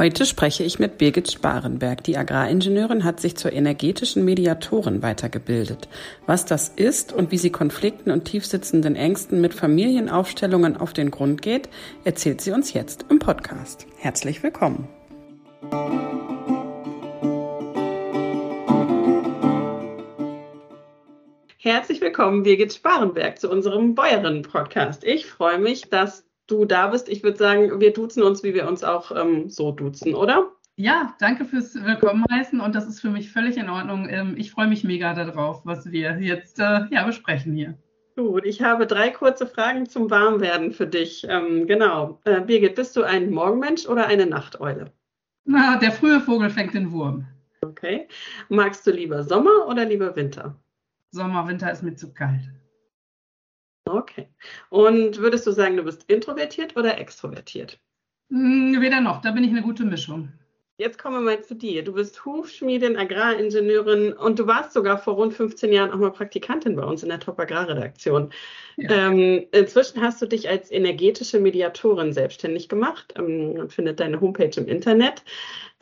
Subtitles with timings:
[0.00, 2.02] Heute spreche ich mit Birgit Sparenberg.
[2.04, 5.90] Die Agraringenieurin hat sich zur energetischen Mediatorin weitergebildet.
[6.24, 11.42] Was das ist und wie sie Konflikten und tiefsitzenden Ängsten mit Familienaufstellungen auf den Grund
[11.42, 11.68] geht,
[12.04, 13.86] erzählt sie uns jetzt im Podcast.
[13.98, 14.88] Herzlich willkommen.
[21.58, 25.04] Herzlich willkommen, Birgit Sparenberg, zu unserem Bäuerinnen-Podcast.
[25.04, 27.08] Ich freue mich, dass du da bist.
[27.08, 30.50] Ich würde sagen, wir duzen uns, wie wir uns auch ähm, so duzen, oder?
[30.76, 34.08] Ja, danke fürs Willkommen heißen und das ist für mich völlig in Ordnung.
[34.08, 37.76] Ähm, ich freue mich mega darauf, was wir jetzt äh, ja, besprechen hier.
[38.16, 41.26] Gut, ich habe drei kurze Fragen zum Warmwerden für dich.
[41.28, 42.20] Ähm, genau.
[42.24, 44.92] Äh, Birgit, bist du ein Morgenmensch oder eine Nachteule?
[45.44, 47.26] Na, der frühe Vogel fängt den Wurm.
[47.62, 48.08] Okay.
[48.48, 50.56] Magst du lieber Sommer oder lieber Winter?
[51.10, 52.42] Sommer, Winter ist mir zu kalt.
[53.90, 54.28] Okay.
[54.68, 57.80] Und würdest du sagen, du bist introvertiert oder extrovertiert?
[58.30, 60.32] Hm, weder noch, da bin ich eine gute Mischung.
[60.80, 61.84] Jetzt kommen wir mal zu dir.
[61.84, 66.74] Du bist Hufschmiedin, Agraringenieurin und du warst sogar vor rund 15 Jahren auch mal Praktikantin
[66.74, 68.32] bei uns in der Top Agrarredaktion.
[68.78, 68.90] Ja.
[68.90, 73.12] Ähm, inzwischen hast du dich als energetische Mediatorin selbstständig gemacht.
[73.18, 75.22] Ähm, man findet deine Homepage im Internet.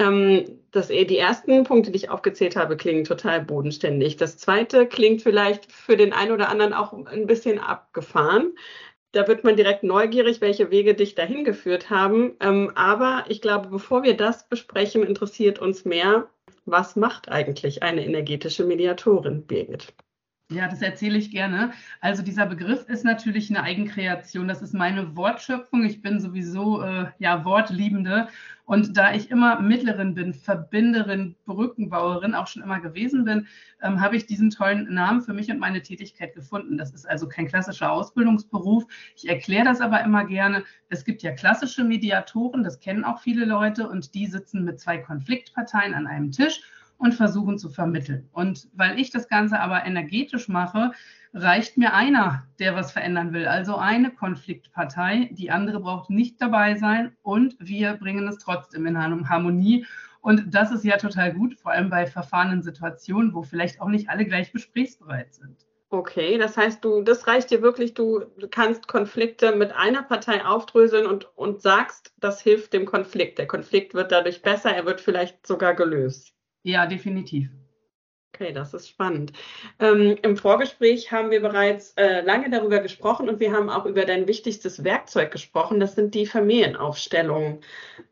[0.00, 4.16] Ähm, das, die ersten Punkte, die ich aufgezählt habe, klingen total bodenständig.
[4.16, 8.52] Das zweite klingt vielleicht für den einen oder anderen auch ein bisschen abgefahren
[9.18, 12.36] da wird man direkt neugierig, welche Wege dich dahin geführt haben.
[12.38, 16.30] Ähm, aber ich glaube, bevor wir das besprechen, interessiert uns mehr,
[16.66, 19.92] was macht eigentlich eine energetische Mediatorin, Birgit?
[20.50, 21.72] Ja, das erzähle ich gerne.
[22.00, 24.48] Also dieser Begriff ist natürlich eine Eigenkreation.
[24.48, 25.84] Das ist meine Wortschöpfung.
[25.84, 28.28] Ich bin sowieso äh, ja Wortliebende
[28.64, 33.46] und da ich immer Mittlerin bin, Verbinderin, Brückenbauerin auch schon immer gewesen bin,
[33.82, 36.78] ähm, habe ich diesen tollen Namen für mich und meine Tätigkeit gefunden.
[36.78, 38.84] Das ist also kein klassischer Ausbildungsberuf.
[39.16, 40.64] Ich erkläre das aber immer gerne.
[40.88, 44.96] Es gibt ja klassische Mediatoren, das kennen auch viele Leute und die sitzen mit zwei
[44.96, 46.62] Konfliktparteien an einem Tisch
[46.98, 48.28] und versuchen zu vermitteln.
[48.32, 50.92] Und weil ich das Ganze aber energetisch mache,
[51.32, 53.46] reicht mir einer, der was verändern will.
[53.46, 55.30] Also eine Konfliktpartei.
[55.32, 59.86] Die andere braucht nicht dabei sein und wir bringen es trotzdem in Harmonie.
[60.20, 64.10] Und das ist ja total gut, vor allem bei verfahrenen Situationen, wo vielleicht auch nicht
[64.10, 65.56] alle gleich gesprächsbereit sind.
[65.90, 71.06] Okay, das heißt, du, das reicht dir wirklich, du, kannst Konflikte mit einer Partei aufdröseln
[71.06, 73.38] und, und sagst, das hilft dem Konflikt.
[73.38, 76.34] Der Konflikt wird dadurch besser, er wird vielleicht sogar gelöst.
[76.62, 77.50] Ja, definitiv.
[78.34, 79.32] Okay, das ist spannend.
[79.80, 84.04] Ähm, Im Vorgespräch haben wir bereits äh, lange darüber gesprochen und wir haben auch über
[84.04, 85.80] dein wichtigstes Werkzeug gesprochen.
[85.80, 87.60] Das sind die Familienaufstellungen,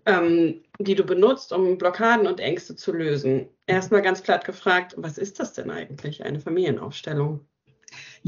[0.07, 3.49] ähm, die du benutzt, um Blockaden und Ängste zu lösen.
[3.67, 7.47] Erstmal ganz platt gefragt, was ist das denn eigentlich, eine Familienaufstellung?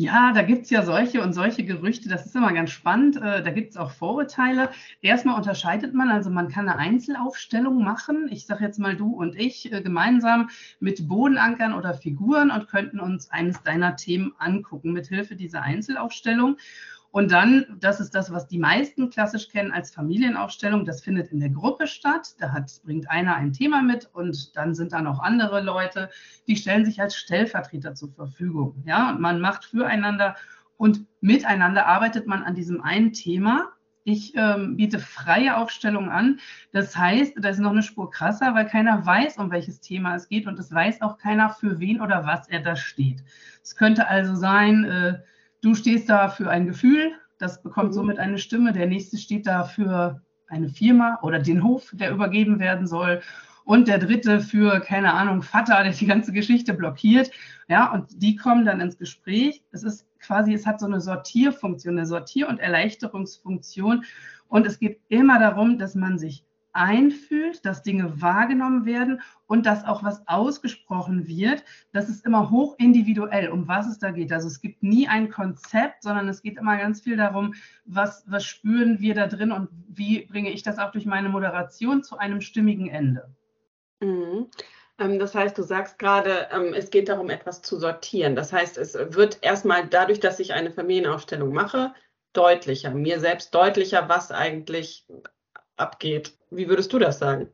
[0.01, 2.09] Ja, da gibt es ja solche und solche Gerüchte.
[2.09, 3.17] Das ist immer ganz spannend.
[3.17, 4.71] Äh, da gibt es auch Vorurteile.
[5.03, 8.29] Erstmal unterscheidet man, also man kann eine Einzelaufstellung machen.
[8.31, 13.01] Ich sage jetzt mal du und ich äh, gemeinsam mit Bodenankern oder Figuren und könnten
[13.01, 16.59] uns eines deiner Themen angucken mit Hilfe dieser Einzelaufstellung.
[17.11, 21.41] Und dann, das ist das, was die meisten klassisch kennen als Familienaufstellung, das findet in
[21.41, 22.35] der Gruppe statt.
[22.39, 26.11] Da hat, bringt einer ein Thema mit und dann sind da noch andere Leute,
[26.47, 28.83] die stellen sich als Stellvertreter zur Verfügung.
[28.87, 30.37] Ja, und man macht füreinander
[30.77, 33.73] und miteinander arbeitet man an diesem einen Thema.
[34.05, 36.41] Ich ähm, biete freie Aufstellungen an.
[36.73, 40.29] Das heißt, das ist noch eine Spur krasser, weil keiner weiß, um welches Thema es
[40.29, 43.23] geht und es weiß auch keiner, für wen oder was er da steht.
[43.63, 45.19] Es könnte also sein, äh,
[45.61, 47.95] Du stehst da für ein Gefühl, das bekommt mhm.
[47.95, 48.73] somit eine Stimme.
[48.73, 53.23] Der nächste steht da für eine Firma oder den Hof, der übergeben werden soll.
[53.65, 57.31] Und der dritte für, keine Ahnung, Vater, der die ganze Geschichte blockiert.
[57.69, 59.63] Ja, und die kommen dann ins Gespräch.
[59.73, 64.05] Es ist quasi, es hat so eine Sortierfunktion, eine Sortier- und Erleichterungsfunktion.
[64.49, 69.85] Und es geht immer darum, dass man sich einfühlt, dass Dinge wahrgenommen werden und dass
[69.85, 71.65] auch was ausgesprochen wird.
[71.93, 74.33] Das ist immer hoch individuell, um was es da geht.
[74.33, 77.55] Also es gibt nie ein Konzept, sondern es geht immer ganz viel darum,
[77.85, 82.03] was, was spüren wir da drin und wie bringe ich das auch durch meine Moderation
[82.03, 83.35] zu einem stimmigen Ende.
[84.01, 84.47] Mhm.
[84.99, 88.37] Ähm, das heißt, du sagst gerade, ähm, es geht darum, etwas zu sortieren.
[88.37, 91.95] Das heißt, es wird erstmal dadurch, dass ich eine Familienaufstellung mache,
[92.33, 95.07] deutlicher, mir selbst deutlicher, was eigentlich
[95.77, 96.38] abgeht.
[96.51, 97.49] Wie würdest du das sagen?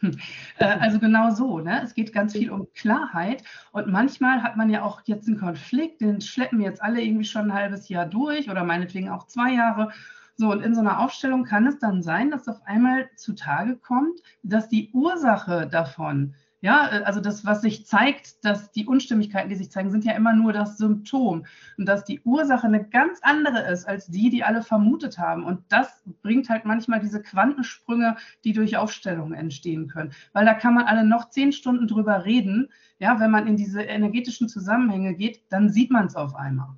[0.58, 1.58] Äh, also genau so.
[1.58, 1.80] Ne?
[1.82, 3.42] Es geht ganz viel um Klarheit.
[3.72, 7.50] Und manchmal hat man ja auch jetzt einen Konflikt, den schleppen jetzt alle irgendwie schon
[7.50, 9.90] ein halbes Jahr durch oder meinetwegen auch zwei Jahre.
[10.36, 14.20] So, und in so einer Aufstellung kann es dann sein, dass auf einmal zutage kommt,
[14.42, 16.34] dass die Ursache davon
[16.64, 20.14] ja, äh, also das, was sich zeigt, dass die Unstimmigkeiten, die sich zeigen, sind ja
[20.14, 21.44] immer nur das Symptom
[21.76, 25.44] und dass die Ursache eine ganz andere ist als die, die alle vermutet haben.
[25.44, 30.14] Und das bringt halt manchmal diese Quantensprünge, die durch Aufstellungen entstehen können.
[30.32, 32.70] Weil da kann man alle noch zehn Stunden drüber reden.
[32.98, 36.76] Ja, wenn man in diese energetischen Zusammenhänge geht, dann sieht man es auf einmal.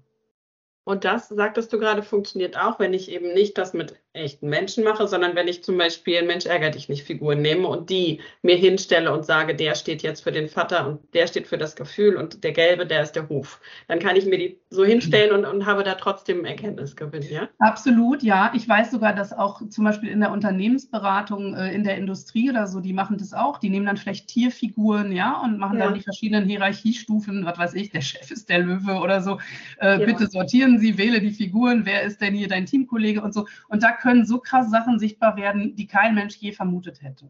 [0.83, 4.85] Und das, sagtest du gerade, funktioniert auch, wenn ich eben nicht das mit echten Menschen
[4.85, 8.57] mache, sondern wenn ich zum Beispiel Mensch ärger dich nicht Figuren nehme und die mir
[8.57, 12.17] hinstelle und sage, der steht jetzt für den Vater und der steht für das Gefühl
[12.17, 13.61] und der Gelbe, der ist der Hof.
[13.89, 17.49] Dann kann ich mir die so hinstellen und, und habe da trotzdem Erkenntnisgewinn, ja?
[17.59, 18.53] Absolut, ja.
[18.55, 22.67] Ich weiß sogar, dass auch zum Beispiel in der Unternehmensberatung, äh, in der Industrie oder
[22.67, 23.59] so, die machen das auch.
[23.59, 25.85] Die nehmen dann vielleicht Tierfiguren, ja, und machen ja.
[25.85, 29.39] dann die verschiedenen Hierarchiestufen, was weiß ich, der Chef ist der Löwe oder so.
[29.81, 30.07] Äh, ja.
[30.07, 33.47] Bitte sortieren Sie, wähle die Figuren, wer ist denn hier dein Teamkollege und so.
[33.69, 37.29] Und da können so krass Sachen sichtbar werden, die kein Mensch je vermutet hätte.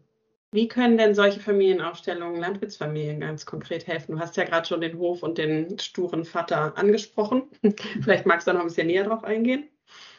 [0.53, 4.13] Wie können denn solche Familienaufstellungen Landwirtsfamilien ganz konkret helfen?
[4.13, 7.45] Du hast ja gerade schon den Hof und den sturen Vater angesprochen.
[8.03, 9.65] Vielleicht magst du da noch ein bisschen näher drauf eingehen.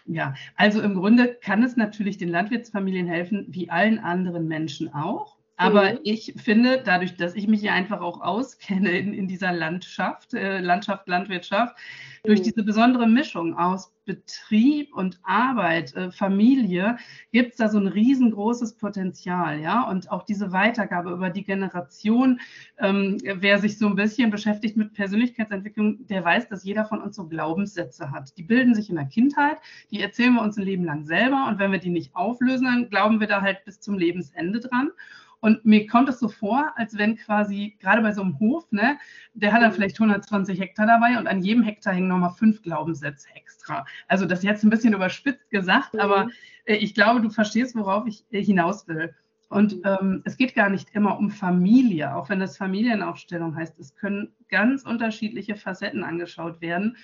[0.05, 5.36] Ja, also im Grunde kann es natürlich den Landwirtsfamilien helfen, wie allen anderen Menschen auch.
[5.57, 5.99] Aber mhm.
[6.03, 10.59] ich finde, dadurch, dass ich mich ja einfach auch auskenne in, in dieser Landschaft, äh,
[10.59, 11.75] Landschaft, Landwirtschaft,
[12.23, 12.27] mhm.
[12.27, 16.97] durch diese besondere Mischung aus Betrieb und Arbeit, äh, Familie,
[17.31, 19.81] gibt es da so ein riesengroßes Potenzial, ja.
[19.89, 22.39] Und auch diese Weitergabe über die Generation,
[22.77, 27.15] ähm, wer sich so ein bisschen beschäftigt mit Persönlichkeitsentwicklung, der weiß, dass jeder von uns
[27.15, 28.37] so Glaubenssätze hat.
[28.37, 29.57] Die bilden sich in der Kindheit,
[29.89, 32.89] die erzählen wir uns ein Leben lang selber und wenn wir die nicht auflösen, dann
[32.89, 34.91] glauben wir da halt bis zum Lebensende dran.
[35.39, 38.97] Und mir kommt es so vor, als wenn quasi gerade bei so einem Hof, ne,
[39.33, 39.75] der hat dann mhm.
[39.75, 43.85] vielleicht 120 Hektar dabei und an jedem Hektar hängen nochmal fünf Glaubenssätze extra.
[44.07, 45.99] Also das jetzt ein bisschen überspitzt gesagt, mhm.
[45.99, 46.27] aber
[46.65, 49.13] äh, ich glaube, du verstehst, worauf ich äh, hinaus will.
[49.49, 49.81] Und mhm.
[49.85, 53.79] ähm, es geht gar nicht immer um Familie, auch wenn das Familienaufstellung heißt.
[53.79, 56.97] Es können ganz unterschiedliche Facetten angeschaut werden.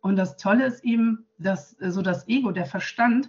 [0.00, 3.28] Und das Tolle ist eben, dass äh, so das Ego, der Verstand,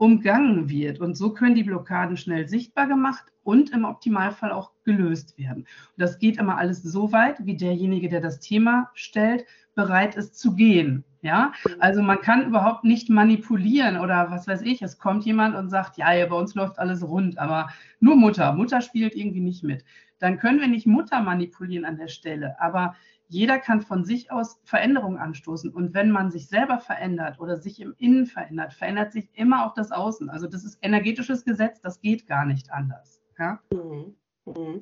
[0.00, 0.98] umgangen wird.
[0.98, 5.64] Und so können die Blockaden schnell sichtbar gemacht und im Optimalfall auch gelöst werden.
[5.64, 9.44] Und das geht immer alles so weit, wie derjenige, der das Thema stellt,
[9.74, 11.04] bereit ist zu gehen.
[11.20, 14.80] Ja, also man kann überhaupt nicht manipulieren oder was weiß ich.
[14.80, 17.68] Es kommt jemand und sagt, ja, ja, bei uns läuft alles rund, aber
[18.00, 18.54] nur Mutter.
[18.54, 19.84] Mutter spielt irgendwie nicht mit.
[20.18, 22.58] Dann können wir nicht Mutter manipulieren an der Stelle.
[22.58, 22.96] Aber
[23.30, 25.72] jeder kann von sich aus Veränderungen anstoßen.
[25.72, 29.74] Und wenn man sich selber verändert oder sich im Innen verändert, verändert sich immer auch
[29.74, 30.28] das Außen.
[30.28, 33.22] Also das ist energetisches Gesetz, das geht gar nicht anders.
[33.38, 33.60] Ja?
[33.72, 34.16] Mhm.
[34.46, 34.80] Mhm.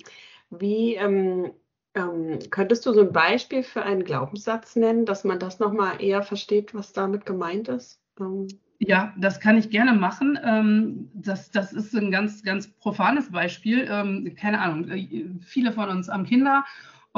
[0.51, 1.53] Wie ähm,
[1.95, 6.23] ähm, könntest du so ein Beispiel für einen Glaubenssatz nennen, dass man das nochmal eher
[6.23, 8.01] versteht, was damit gemeint ist?
[8.19, 8.49] Ähm.
[8.79, 10.39] Ja, das kann ich gerne machen.
[10.43, 13.87] Ähm, das, das ist ein ganz, ganz profanes Beispiel.
[13.91, 16.65] Ähm, keine Ahnung, äh, viele von uns haben Kinder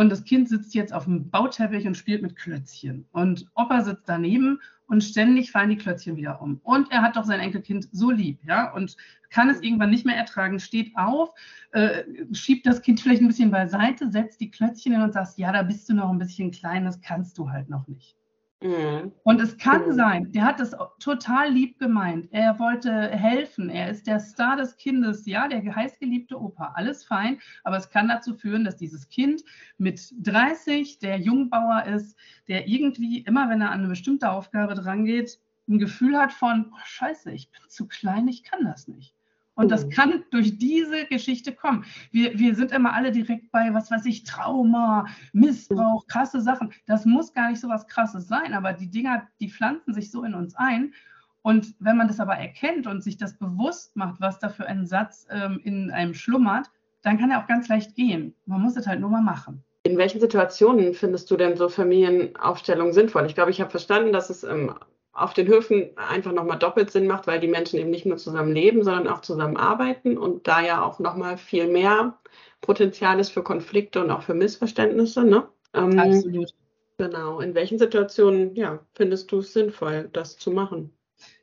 [0.00, 3.06] und das Kind sitzt jetzt auf dem Bauteppich und spielt mit Klötzchen.
[3.12, 6.58] Und Opa sitzt daneben und ständig fallen die Klötzchen wieder um.
[6.62, 8.96] Und er hat doch sein Enkelkind so lieb, ja, und
[9.28, 11.34] kann es irgendwann nicht mehr ertragen, steht auf,
[11.72, 15.52] äh, schiebt das Kind vielleicht ein bisschen beiseite, setzt die Klötzchen hin und sagt, ja,
[15.52, 18.16] da bist du noch ein bisschen klein, das kannst du halt noch nicht.
[18.62, 19.12] Mhm.
[19.22, 19.92] Und es kann mhm.
[19.92, 22.28] sein, der hat es total lieb gemeint.
[22.30, 23.70] Er wollte helfen.
[23.70, 26.72] Er ist der Star des Kindes, ja, der heißgeliebte Opa.
[26.74, 29.42] Alles fein, aber es kann dazu führen, dass dieses Kind
[29.78, 35.38] mit 30, der Jungbauer ist, der irgendwie immer, wenn er an eine bestimmte Aufgabe drangeht,
[35.68, 39.14] ein Gefühl hat von, oh, scheiße, ich bin zu klein, ich kann das nicht.
[39.60, 39.90] Und das mhm.
[39.90, 41.84] kann durch diese Geschichte kommen.
[42.12, 46.72] Wir, wir sind immer alle direkt bei, was weiß ich, Trauma, Missbrauch, krasse Sachen.
[46.86, 50.24] Das muss gar nicht so was Krasses sein, aber die Dinger, die pflanzen sich so
[50.24, 50.94] in uns ein.
[51.42, 54.86] Und wenn man das aber erkennt und sich das bewusst macht, was da für ein
[54.86, 56.70] Satz ähm, in einem schlummert,
[57.02, 58.34] dann kann er auch ganz leicht gehen.
[58.46, 59.62] Man muss es halt nur mal machen.
[59.82, 63.26] In welchen Situationen findest du denn so Familienaufstellungen sinnvoll?
[63.26, 64.74] Ich glaube, ich habe verstanden, dass es im
[65.12, 68.52] auf den Höfen einfach nochmal doppelt Sinn macht, weil die Menschen eben nicht nur zusammen
[68.52, 72.18] leben, sondern auch zusammen arbeiten und da ja auch nochmal viel mehr
[72.60, 75.24] Potenzial ist für Konflikte und auch für Missverständnisse.
[75.24, 75.48] Ne?
[75.74, 76.54] Ähm, Absolut.
[76.98, 77.40] Genau.
[77.40, 80.92] In welchen Situationen ja, findest du es sinnvoll, das zu machen?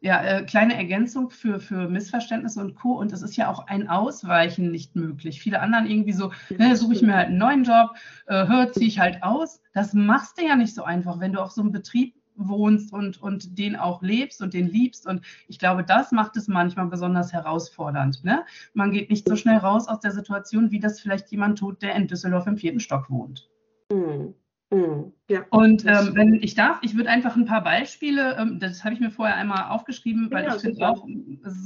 [0.01, 2.93] Ja, äh, kleine Ergänzung für, für Missverständnisse und Co.
[2.93, 5.41] Und es ist ja auch ein Ausweichen nicht möglich.
[5.41, 7.91] Viele anderen irgendwie so, ne, suche ich mir halt einen neuen Job,
[8.27, 9.61] äh, ziehe ich halt aus.
[9.73, 13.21] Das machst du ja nicht so einfach, wenn du auf so einem Betrieb wohnst und,
[13.21, 15.07] und den auch lebst und den liebst.
[15.07, 18.23] Und ich glaube, das macht es manchmal besonders herausfordernd.
[18.23, 18.45] Ne?
[18.73, 21.95] Man geht nicht so schnell raus aus der Situation, wie das vielleicht jemand tut, der
[21.95, 23.49] in Düsseldorf im vierten Stock wohnt.
[23.91, 24.33] Mhm.
[24.69, 25.13] Mhm.
[25.29, 25.45] Ja.
[25.49, 28.99] Und ähm, wenn ich darf, ich würde einfach ein paar Beispiele, ähm, das habe ich
[28.99, 31.07] mir vorher einmal aufgeschrieben, weil ja, ich finde auch,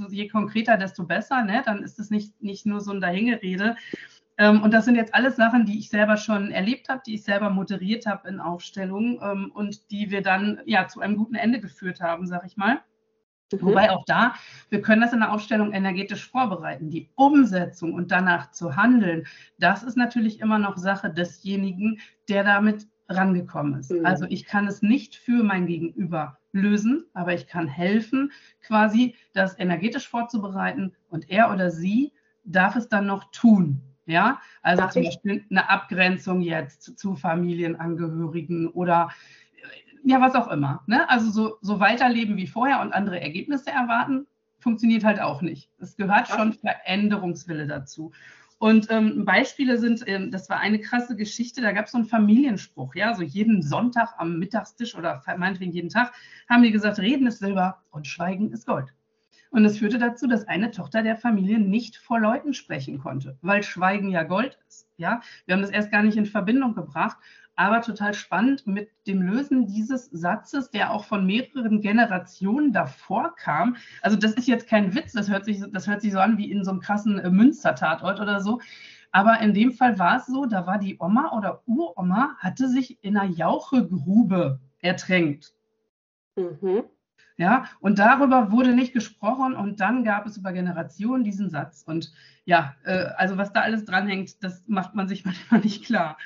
[0.09, 1.63] je konkreter, desto besser, ne?
[1.65, 3.75] dann ist es nicht, nicht nur so ein Dahingerede.
[4.41, 7.23] Ähm, und das sind jetzt alles Sachen, die ich selber schon erlebt habe, die ich
[7.23, 11.59] selber moderiert habe in Aufstellungen ähm, und die wir dann ja zu einem guten Ende
[11.59, 12.79] geführt haben, sag ich mal.
[13.51, 13.61] Mhm.
[13.61, 14.33] Wobei auch da,
[14.69, 16.89] wir können das in der Aufstellung energetisch vorbereiten.
[16.89, 19.27] Die Umsetzung und danach zu handeln,
[19.59, 23.91] das ist natürlich immer noch Sache desjenigen, der damit rangekommen ist.
[23.91, 24.07] Mhm.
[24.07, 29.59] Also ich kann es nicht für mein Gegenüber lösen, aber ich kann helfen, quasi das
[29.59, 32.11] energetisch vorzubereiten und er oder sie
[32.43, 33.83] darf es dann noch tun.
[34.11, 39.09] Ja, also zum Beispiel eine Abgrenzung jetzt zu Familienangehörigen oder
[40.03, 40.83] ja, was auch immer.
[40.85, 41.09] Ne?
[41.09, 44.27] Also so, so weiterleben wie vorher und andere Ergebnisse erwarten,
[44.59, 45.69] funktioniert halt auch nicht.
[45.79, 48.11] Es gehört schon Veränderungswille dazu.
[48.57, 52.05] Und ähm, Beispiele sind, ähm, das war eine krasse Geschichte, da gab es so einen
[52.05, 56.13] Familienspruch, ja, so jeden Sonntag am Mittagstisch oder meinetwegen jeden Tag
[56.47, 58.93] haben die gesagt, Reden ist Silber und Schweigen ist Gold.
[59.51, 63.63] Und das führte dazu, dass eine Tochter der Familie nicht vor Leuten sprechen konnte, weil
[63.63, 64.87] Schweigen ja Gold ist.
[64.97, 67.17] Ja, wir haben das erst gar nicht in Verbindung gebracht
[67.61, 73.75] aber total spannend mit dem Lösen dieses Satzes, der auch von mehreren Generationen davor kam.
[74.01, 76.49] Also das ist jetzt kein Witz, das hört sich, das hört sich so an wie
[76.49, 78.59] in so einem krassen äh, Münster-Tatort oder so.
[79.11, 82.97] Aber in dem Fall war es so, da war die Oma oder Uroma, hatte sich
[83.03, 85.53] in einer Jauchegrube ertränkt.
[86.37, 86.85] Mhm.
[87.41, 91.81] Ja, und darüber wurde nicht gesprochen und dann gab es über Generationen diesen Satz.
[91.81, 92.13] Und
[92.45, 96.19] ja, äh, also was da alles dranhängt, das macht man sich manchmal nicht klar.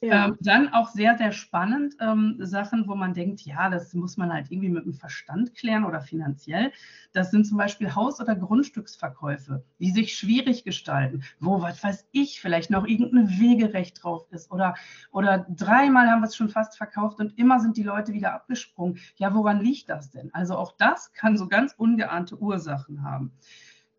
[0.00, 0.26] Ja.
[0.26, 4.32] Ähm, dann auch sehr, sehr spannend ähm, Sachen, wo man denkt, ja, das muss man
[4.32, 6.72] halt irgendwie mit dem Verstand klären oder finanziell.
[7.12, 12.40] Das sind zum Beispiel Haus- oder Grundstücksverkäufe, die sich schwierig gestalten, wo, was weiß ich,
[12.40, 14.74] vielleicht noch irgendein Wegerecht drauf ist oder,
[15.12, 18.98] oder dreimal haben wir es schon fast verkauft und immer sind die Leute wieder abgesprungen.
[19.16, 20.34] Ja, woran liegt das denn?
[20.34, 23.32] Also auch das kann so ganz ungeahnte Ursachen haben.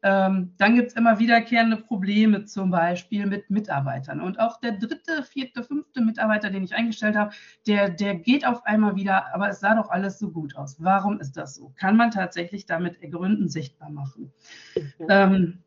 [0.08, 4.22] Ähm, dann gibt es immer wiederkehrende Probleme, zum Beispiel mit Mitarbeitern.
[4.22, 7.34] Und auch der dritte, vierte, fünfte Mitarbeiter, den ich eingestellt habe,
[7.66, 10.76] der, der geht auf einmal wieder, aber es sah doch alles so gut aus.
[10.78, 11.74] Warum ist das so?
[11.76, 14.32] Kann man tatsächlich damit Gründen sichtbar machen.
[14.76, 15.08] Mhm.
[15.10, 15.64] Ähm,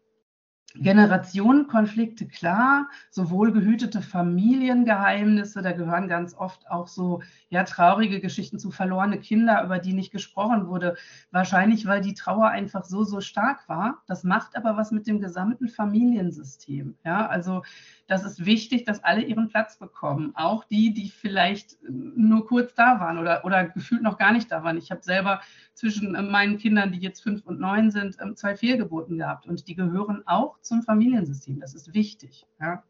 [0.80, 8.70] Generationenkonflikte, klar, sowohl gehütete Familiengeheimnisse, da gehören ganz oft auch so ja, traurige Geschichten zu
[8.70, 10.96] verlorene Kinder, über die nicht gesprochen wurde.
[11.30, 14.02] Wahrscheinlich, weil die Trauer einfach so, so stark war.
[14.06, 16.96] Das macht aber was mit dem gesamten Familiensystem.
[17.04, 17.62] Ja, also
[18.06, 20.32] das ist wichtig, dass alle ihren Platz bekommen.
[20.34, 24.62] Auch die, die vielleicht nur kurz da waren oder, oder gefühlt noch gar nicht da
[24.62, 24.78] waren.
[24.78, 25.40] Ich habe selber
[25.78, 29.46] zwischen äh, meinen Kindern, die jetzt fünf und neun sind, ähm, zwei Fehlgeburten gehabt.
[29.46, 31.60] Und die gehören auch zum Familiensystem.
[31.60, 32.46] Das ist wichtig.
[32.60, 32.82] Ja.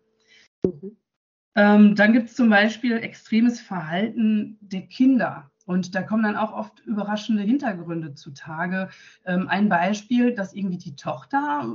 [0.64, 0.97] Mhm.
[1.54, 5.50] Ähm, dann gibt es zum Beispiel extremes Verhalten der Kinder.
[5.68, 8.88] Und da kommen dann auch oft überraschende Hintergründe zutage.
[9.26, 11.70] Ähm, ein Beispiel, dass irgendwie die Tochter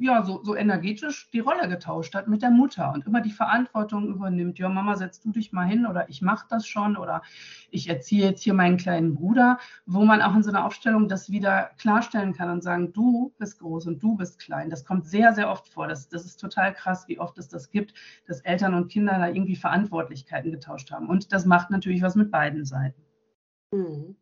[0.00, 4.08] ja so, so energetisch die Rolle getauscht hat mit der Mutter und immer die Verantwortung
[4.08, 4.58] übernimmt.
[4.58, 7.22] Ja, Mama, setz du dich mal hin oder ich mache das schon oder
[7.70, 11.30] ich erziehe jetzt hier meinen kleinen Bruder, wo man auch in so einer Aufstellung das
[11.30, 14.68] wieder klarstellen kann und sagen, du bist groß und du bist klein.
[14.68, 15.88] Das kommt sehr, sehr oft vor.
[15.88, 17.94] Das, das ist total krass, wie oft es das gibt,
[18.26, 21.08] dass Eltern und Kinder da irgendwie Verantwortlichkeiten getauscht haben.
[21.08, 23.07] Und das macht natürlich was mit beiden Seiten.
[23.72, 24.16] Mhm.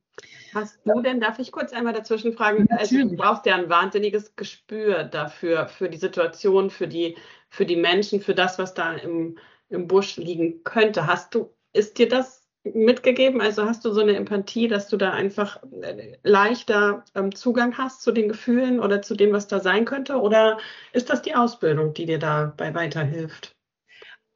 [0.54, 4.34] Hast du denn, darf ich kurz einmal dazwischen fragen, also du brauchst ja ein wahnsinniges
[4.36, 7.16] Gespür dafür, für die Situation, für die,
[7.50, 9.38] für die Menschen, für das, was da im,
[9.68, 11.06] im Busch liegen könnte.
[11.06, 13.40] Hast du, ist dir das mitgegeben?
[13.40, 18.02] Also hast du so eine Empathie, dass du da einfach äh, leichter ähm, Zugang hast
[18.02, 20.16] zu den Gefühlen oder zu dem, was da sein könnte?
[20.20, 20.58] Oder
[20.92, 23.55] ist das die Ausbildung, die dir dabei weiterhilft?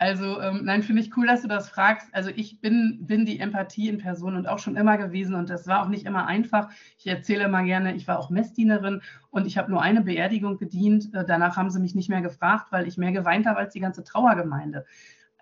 [0.01, 2.09] Also ähm, nein, finde ich cool, dass du das fragst.
[2.15, 5.67] Also ich bin, bin die Empathie in Person und auch schon immer gewesen und das
[5.67, 6.71] war auch nicht immer einfach.
[6.97, 11.13] Ich erzähle immer gerne, ich war auch Messdienerin und ich habe nur eine Beerdigung gedient.
[11.13, 13.81] Äh, danach haben sie mich nicht mehr gefragt, weil ich mehr geweint habe als die
[13.81, 14.87] ganze Trauergemeinde.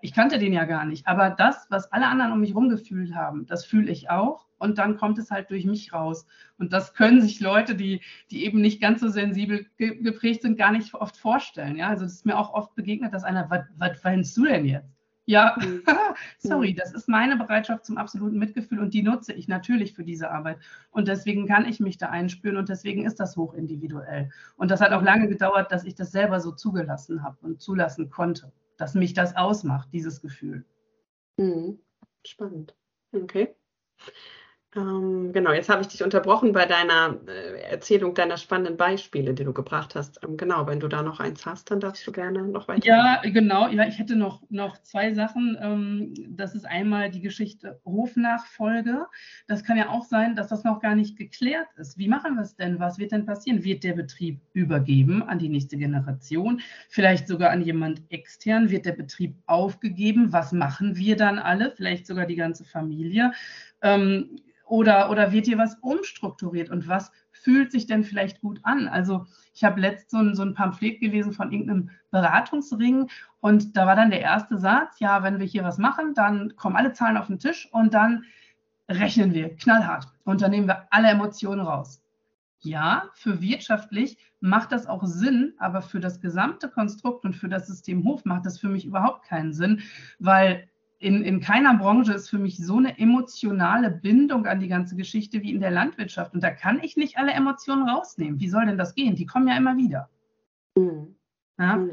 [0.01, 3.15] Ich kannte den ja gar nicht, aber das, was alle anderen um mich herum gefühlt
[3.15, 6.27] haben, das fühle ich auch und dann kommt es halt durch mich raus.
[6.59, 8.01] Und das können sich Leute, die,
[8.31, 11.77] die eben nicht ganz so sensibel ge geprägt sind, gar nicht oft vorstellen.
[11.77, 14.99] Ja, also es ist mir auch oft begegnet, dass einer, was weinst du denn jetzt?
[15.29, 15.83] Ja, mhm.
[16.39, 20.31] sorry, das ist meine Bereitschaft zum absoluten Mitgefühl und die nutze ich natürlich für diese
[20.31, 20.59] Arbeit.
[20.91, 24.31] Und deswegen kann ich mich da einspüren und deswegen ist das hochindividuell.
[24.57, 28.09] Und das hat auch lange gedauert, dass ich das selber so zugelassen habe und zulassen
[28.09, 30.65] konnte, dass mich das ausmacht, dieses Gefühl.
[31.37, 31.79] Mhm.
[32.25, 32.75] Spannend.
[33.13, 33.55] Okay.
[34.77, 39.45] Ähm, genau, jetzt habe ich dich unterbrochen bei deiner äh, Erzählung deiner spannenden Beispiele, die
[39.45, 40.21] du gebracht hast.
[40.23, 42.87] Ähm, genau, wenn du da noch eins hast, dann darfst du gerne noch weiter.
[42.87, 43.69] Ja, genau.
[43.69, 45.57] Ja, ich hätte noch, noch zwei Sachen.
[45.59, 49.07] Ähm, das ist einmal die Geschichte Hofnachfolge.
[49.47, 51.97] Das kann ja auch sein, dass das noch gar nicht geklärt ist.
[51.97, 52.79] Wie machen wir es denn?
[52.79, 53.65] Was wird denn passieren?
[53.65, 56.61] Wird der Betrieb übergeben an die nächste Generation?
[56.91, 58.69] Vielleicht sogar an jemand extern?
[58.69, 60.31] Wird der Betrieb aufgegeben?
[60.35, 61.71] Was machen wir dann alle?
[61.71, 63.33] Vielleicht sogar die ganze Familie?
[64.69, 68.87] Oder, oder wird hier was umstrukturiert und was fühlt sich denn vielleicht gut an?
[68.87, 73.09] Also ich habe letzt so ein, so ein Pamphlet gelesen von irgendeinem Beratungsring
[73.41, 76.77] und da war dann der erste Satz, ja, wenn wir hier was machen, dann kommen
[76.77, 78.25] alle Zahlen auf den Tisch und dann
[78.89, 82.03] rechnen wir knallhart und dann nehmen wir alle Emotionen raus.
[82.61, 87.69] Ja, für wirtschaftlich macht das auch Sinn, aber für das gesamte Konstrukt und für das
[87.69, 89.83] System Hof macht das für mich überhaupt keinen Sinn,
[90.19, 94.97] weil in, in keiner Branche ist für mich so eine emotionale Bindung an die ganze
[94.97, 96.35] Geschichte wie in der Landwirtschaft.
[96.35, 98.41] Und da kann ich nicht alle Emotionen rausnehmen.
[98.41, 99.15] Wie soll denn das gehen?
[99.15, 100.09] Die kommen ja immer wieder.
[100.77, 101.15] Mhm.
[101.59, 101.77] Ja?
[101.77, 101.91] Mhm.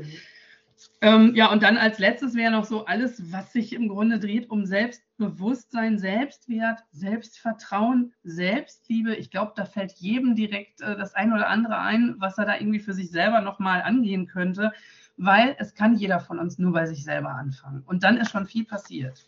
[1.01, 4.49] Ähm, ja, und dann als letztes wäre noch so alles, was sich im Grunde dreht
[4.49, 9.15] um Selbstbewusstsein, Selbstwert, Selbstvertrauen, Selbstliebe.
[9.15, 12.57] Ich glaube, da fällt jedem direkt äh, das eine oder andere ein, was er da
[12.57, 14.73] irgendwie für sich selber nochmal angehen könnte
[15.17, 17.83] weil es kann jeder von uns nur bei sich selber anfangen.
[17.85, 19.27] Und dann ist schon viel passiert.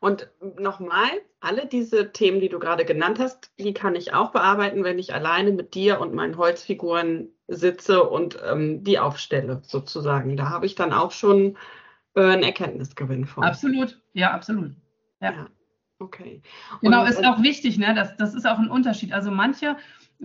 [0.00, 1.08] Und nochmal,
[1.40, 5.14] alle diese Themen, die du gerade genannt hast, die kann ich auch bearbeiten, wenn ich
[5.14, 10.36] alleine mit dir und meinen Holzfiguren sitze und ähm, die aufstelle, sozusagen.
[10.36, 11.56] Da habe ich dann auch schon
[12.14, 13.44] äh, einen Erkenntnisgewinn von.
[13.44, 14.72] Absolut, ja, absolut.
[15.20, 15.32] Ja.
[15.32, 15.46] ja.
[15.98, 16.42] Okay.
[16.82, 17.94] Genau, und, genau, ist auch wichtig, ne?
[17.94, 19.14] Das, das ist auch ein Unterschied.
[19.14, 19.76] Also manche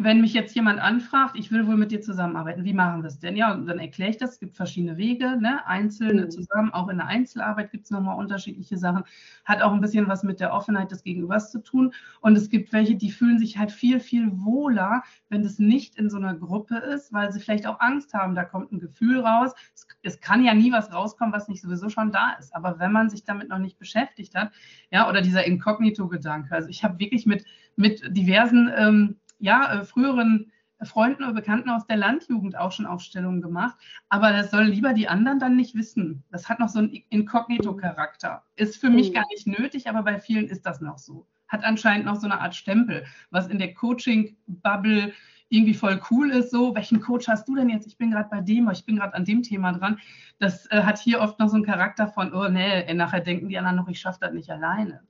[0.01, 3.19] wenn mich jetzt jemand anfragt, ich will wohl mit dir zusammenarbeiten, wie machen wir es
[3.19, 3.35] denn?
[3.35, 4.31] Ja, dann erkläre ich das.
[4.31, 5.65] Es gibt verschiedene Wege, ne?
[5.67, 6.31] einzelne mhm.
[6.31, 6.71] zusammen.
[6.71, 9.03] Auch in der Einzelarbeit gibt es nochmal unterschiedliche Sachen.
[9.43, 11.93] Hat auch ein bisschen was mit der Offenheit des Gegenübers zu tun.
[12.21, 16.09] Und es gibt welche, die fühlen sich halt viel, viel wohler, wenn das nicht in
[16.09, 18.35] so einer Gruppe ist, weil sie vielleicht auch Angst haben.
[18.35, 19.51] Da kommt ein Gefühl raus.
[19.75, 22.55] Es, es kann ja nie was rauskommen, was nicht sowieso schon da ist.
[22.55, 24.53] Aber wenn man sich damit noch nicht beschäftigt hat,
[24.91, 26.55] ja, oder dieser Inkognito-Gedanke.
[26.55, 27.43] Also ich habe wirklich mit,
[27.75, 33.41] mit diversen ähm, ja, äh, früheren Freunden oder Bekannten aus der Landjugend auch schon Aufstellungen
[33.41, 33.77] gemacht.
[34.07, 36.23] Aber das sollen lieber die anderen dann nicht wissen.
[36.31, 38.43] Das hat noch so einen Inkognito-Charakter.
[38.55, 39.15] Ist für mich mhm.
[39.15, 41.27] gar nicht nötig, aber bei vielen ist das noch so.
[41.47, 45.13] Hat anscheinend noch so eine Art Stempel, was in der Coaching-Bubble
[45.49, 46.51] irgendwie voll cool ist.
[46.51, 47.87] So, welchen Coach hast du denn jetzt?
[47.87, 49.99] Ich bin gerade bei dem, ich bin gerade an dem Thema dran.
[50.37, 53.57] Das äh, hat hier oft noch so einen Charakter von, oh nee, nachher denken die
[53.57, 55.01] anderen noch, ich schaffe das nicht alleine.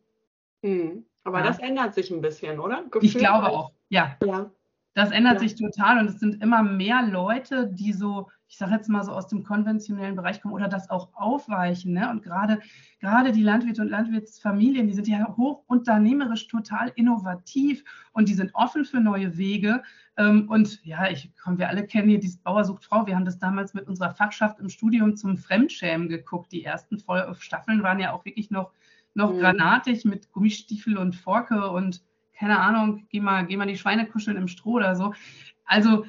[0.61, 1.05] Mhm.
[1.25, 1.45] Aber ja.
[1.45, 2.83] das ändert sich ein bisschen, oder?
[2.83, 4.17] Gefühl ich glaube auch, ja.
[4.25, 4.51] ja.
[4.95, 5.39] Das ändert ja.
[5.39, 9.13] sich total und es sind immer mehr Leute, die so, ich sage jetzt mal so
[9.13, 11.93] aus dem konventionellen Bereich kommen oder das auch aufweichen.
[11.93, 12.09] Ne?
[12.09, 12.59] Und gerade,
[12.99, 18.53] gerade die Landwirte und Landwirtsfamilien, die sind ja hoch unternehmerisch total innovativ und die sind
[18.55, 19.83] offen für neue Wege.
[20.17, 23.05] Ähm, und ja, ich komm, wir alle kennen hier dieses Bauer sucht Frau.
[23.05, 26.51] Wir haben das damals mit unserer Fachschaft im Studium zum Fremdschämen geguckt.
[26.51, 26.97] Die ersten
[27.39, 28.71] Staffeln waren ja auch wirklich noch
[29.13, 29.39] noch mhm.
[29.39, 32.03] granatig mit Gummistiefel und Forke und
[32.39, 35.13] keine Ahnung, geh mal, geh mal die Schweine kuscheln im Stroh oder so.
[35.65, 36.05] Also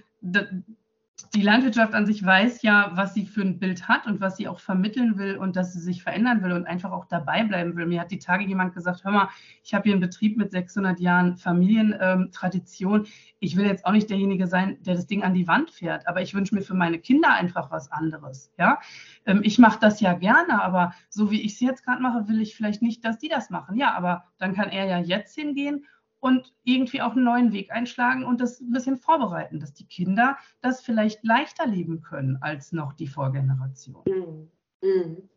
[1.34, 4.48] die Landwirtschaft an sich weiß ja, was sie für ein Bild hat und was sie
[4.48, 7.86] auch vermitteln will und dass sie sich verändern will und einfach auch dabei bleiben will.
[7.86, 9.28] Mir hat die Tage jemand gesagt, hör mal,
[9.62, 13.00] ich habe hier einen Betrieb mit 600 Jahren Familientradition.
[13.00, 13.06] Ähm,
[13.38, 16.22] ich will jetzt auch nicht derjenige sein, der das Ding an die Wand fährt, aber
[16.22, 18.52] ich wünsche mir für meine Kinder einfach was anderes.
[18.58, 18.78] Ja,
[19.26, 22.40] ähm, ich mache das ja gerne, aber so wie ich es jetzt gerade mache, will
[22.40, 23.76] ich vielleicht nicht, dass die das machen.
[23.76, 25.84] Ja, aber dann kann er ja jetzt hingehen
[26.20, 30.36] und irgendwie auch einen neuen Weg einschlagen und das ein bisschen vorbereiten, dass die Kinder
[30.60, 34.04] das vielleicht leichter leben können als noch die Vorgeneration.
[34.06, 35.28] Mm, mm.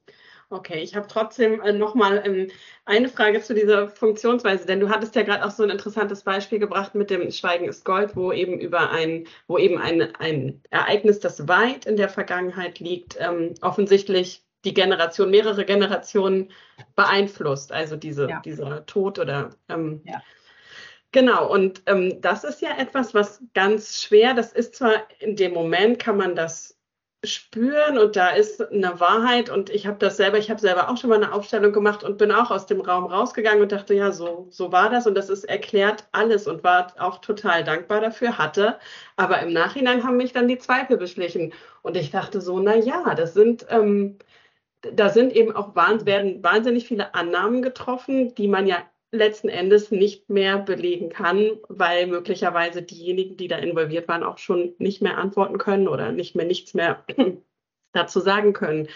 [0.50, 2.48] Okay, ich habe trotzdem äh, nochmal ähm,
[2.86, 6.60] eine Frage zu dieser Funktionsweise, denn du hattest ja gerade auch so ein interessantes Beispiel
[6.60, 11.20] gebracht mit dem Schweigen ist Gold, wo eben über ein, wo eben ein, ein Ereignis,
[11.20, 16.52] das weit in der Vergangenheit liegt, ähm, offensichtlich die Generation, mehrere Generationen
[16.96, 18.40] beeinflusst, also diese, ja.
[18.42, 20.22] dieser Tod oder ähm, ja.
[21.14, 25.54] Genau, und ähm, das ist ja etwas, was ganz schwer, das ist zwar in dem
[25.54, 26.76] Moment, kann man das
[27.24, 30.98] spüren und da ist eine Wahrheit und ich habe das selber, ich habe selber auch
[30.98, 34.12] schon mal eine Aufstellung gemacht und bin auch aus dem Raum rausgegangen und dachte, ja,
[34.12, 38.40] so, so war das und das ist erklärt alles und war auch total dankbar dafür,
[38.40, 38.80] hatte,
[39.16, 43.14] aber im Nachhinein haben mich dann die Zweifel beschlichen und ich dachte so, na ja,
[43.16, 44.18] das sind, ähm,
[44.82, 48.78] da sind eben auch werden wahnsinnig viele Annahmen getroffen, die man ja
[49.14, 54.74] letzten Endes nicht mehr belegen kann, weil möglicherweise diejenigen, die da involviert waren, auch schon
[54.80, 57.04] nicht mehr antworten können oder nicht mehr nichts mehr
[57.94, 58.88] dazu sagen können.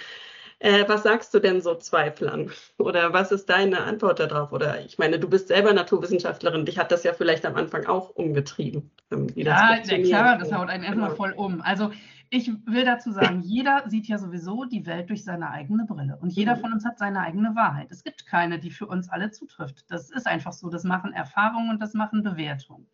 [0.59, 2.51] Äh, was sagst du denn so Zweiflern?
[2.79, 4.51] Oder was ist deine Antwort darauf?
[4.51, 8.09] Oder ich meine, du bist selber Naturwissenschaftlerin, dich hat das ja vielleicht am Anfang auch
[8.09, 8.89] umgetrieben.
[9.11, 11.15] Ähm, ja, klar, das haut einen erstmal genau.
[11.15, 11.61] voll um.
[11.61, 11.91] Also
[12.29, 16.31] ich will dazu sagen, jeder sieht ja sowieso die Welt durch seine eigene Brille und
[16.33, 16.61] jeder mhm.
[16.61, 17.91] von uns hat seine eigene Wahrheit.
[17.91, 19.85] Es gibt keine, die für uns alle zutrifft.
[19.89, 20.69] Das ist einfach so.
[20.69, 22.87] Das machen Erfahrungen und das machen Bewertungen.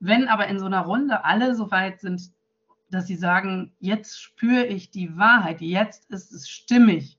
[0.00, 2.32] Wenn aber in so einer Runde alle so weit sind,
[2.90, 7.18] dass sie sagen, jetzt spüre ich die Wahrheit, jetzt ist es stimmig,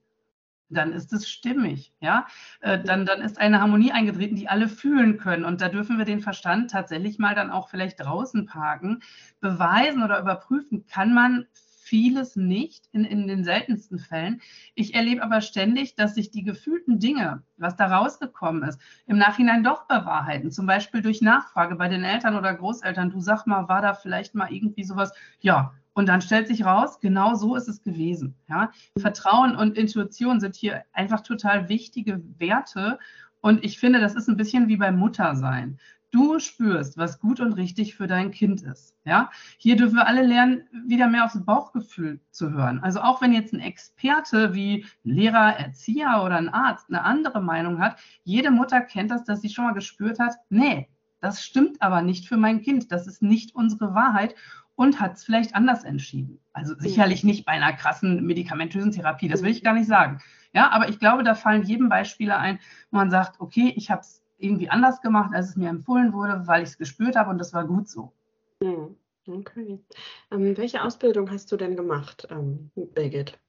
[0.74, 2.28] dann ist es stimmig, ja.
[2.62, 5.46] Äh, dann, dann ist eine Harmonie eingetreten, die alle fühlen können.
[5.46, 9.02] Und da dürfen wir den Verstand tatsächlich mal dann auch vielleicht draußen parken.
[9.40, 11.48] Beweisen oder überprüfen kann man
[11.84, 14.42] vieles nicht, in, in den seltensten Fällen.
[14.74, 19.64] Ich erlebe aber ständig, dass sich die gefühlten Dinge, was da rausgekommen ist, im Nachhinein
[19.64, 20.50] doch bewahrheiten.
[20.50, 23.12] Zum Beispiel durch Nachfrage bei den Eltern oder Großeltern.
[23.12, 25.14] Du sag mal, war da vielleicht mal irgendwie sowas?
[25.40, 28.36] Ja, und dann stellt sich raus, genau so ist es gewesen.
[28.50, 28.72] Ja?
[28.98, 33.00] Vertrauen und Intuition sind hier einfach total wichtige Werte.
[33.42, 35.80] Und ich finde, das ist ein bisschen wie beim Muttersein.
[36.12, 38.96] Du spürst, was gut und richtig für dein Kind ist.
[39.04, 42.80] Ja, hier dürfen wir alle lernen, wieder mehr aufs Bauchgefühl zu hören.
[42.84, 47.42] Also auch wenn jetzt ein Experte wie ein Lehrer, Erzieher oder ein Arzt eine andere
[47.42, 50.88] Meinung hat, jede Mutter kennt das, dass sie schon mal gespürt hat, nee,
[51.20, 52.92] das stimmt aber nicht für mein Kind.
[52.92, 54.36] Das ist nicht unsere Wahrheit
[54.76, 56.40] und hat es vielleicht anders entschieden.
[56.52, 60.20] Also sicherlich nicht bei einer krassen medikamentösen Therapie, das will ich gar nicht sagen.
[60.54, 62.60] Ja, aber ich glaube, da fallen jedem Beispiele ein,
[62.92, 66.44] wo man sagt, okay, ich habe es irgendwie anders gemacht, als es mir empfohlen wurde,
[66.46, 68.14] weil ich es gespürt habe und das war gut so.
[68.62, 68.96] Hm,
[69.28, 69.80] okay.
[70.32, 73.40] Ähm, welche Ausbildung hast du denn gemacht, ähm, Birgit?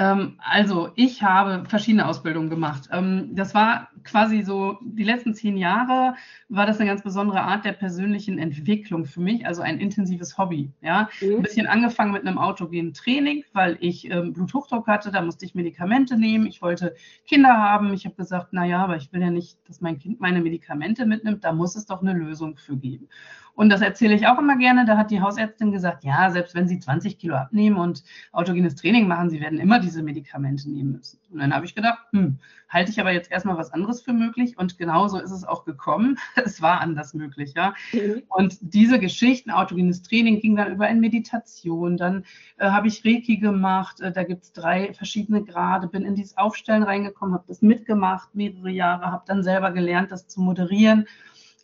[0.00, 2.88] Ähm, also ich habe verschiedene Ausbildungen gemacht.
[2.90, 6.14] Ähm, das war quasi so, die letzten zehn Jahre
[6.48, 10.72] war das eine ganz besondere Art der persönlichen Entwicklung für mich, also ein intensives Hobby.
[10.80, 11.10] Ja?
[11.20, 11.36] Mhm.
[11.36, 15.54] Ein bisschen angefangen mit einem autogenen Training, weil ich ähm, Bluthochdruck hatte, da musste ich
[15.54, 16.46] Medikamente nehmen.
[16.46, 16.94] Ich wollte
[17.26, 17.92] Kinder haben.
[17.92, 21.44] Ich habe gesagt, naja, aber ich will ja nicht, dass mein Kind meine Medikamente mitnimmt,
[21.44, 23.08] da muss es doch eine Lösung für geben.
[23.54, 24.84] Und das erzähle ich auch immer gerne.
[24.84, 29.06] Da hat die Hausärztin gesagt, ja, selbst wenn Sie 20 Kilo abnehmen und autogenes Training
[29.06, 31.18] machen, Sie werden immer diese Medikamente nehmen müssen.
[31.30, 34.56] Und dann habe ich gedacht, hm, halte ich aber jetzt erstmal was anderes für möglich.
[34.56, 36.18] Und genauso ist es auch gekommen.
[36.44, 37.74] Es war anders möglich, ja.
[37.92, 38.22] Mhm.
[38.28, 41.96] Und diese Geschichten, autogenes Training ging dann über in Meditation.
[41.96, 42.24] Dann
[42.56, 44.00] äh, habe ich Reiki gemacht.
[44.00, 45.88] Äh, da gibt es drei verschiedene Grade.
[45.88, 50.26] Bin in dieses Aufstellen reingekommen, habe das mitgemacht mehrere Jahre, habe dann selber gelernt, das
[50.28, 51.06] zu moderieren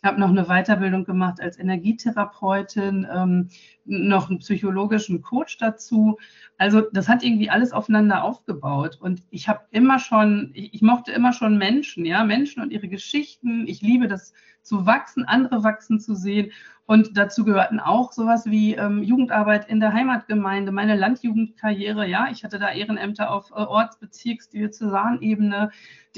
[0.03, 3.49] habe noch eine Weiterbildung gemacht als Energietherapeutin, ähm,
[3.87, 6.17] noch einen psychologischen Coach dazu.
[6.57, 8.97] Also das hat irgendwie alles aufeinander aufgebaut.
[8.99, 12.87] Und ich habe immer schon, ich, ich, mochte immer schon Menschen, ja, Menschen und ihre
[12.87, 13.65] Geschichten.
[13.67, 16.51] Ich liebe das zu wachsen, andere wachsen zu sehen.
[16.87, 22.07] Und dazu gehörten auch sowas wie ähm, Jugendarbeit in der Heimatgemeinde, meine Landjugendkarriere.
[22.07, 24.49] Ja, ich hatte da Ehrenämter auf äh, Orts-, Bezirks-,